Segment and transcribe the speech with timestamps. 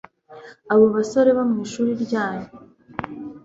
[0.73, 2.47] abo basore bo mwishuri ryanyu